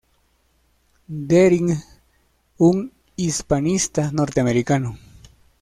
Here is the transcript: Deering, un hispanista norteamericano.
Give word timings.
Deering, 1.07 1.75
un 2.57 2.91
hispanista 3.17 4.11
norteamericano. 4.11 4.97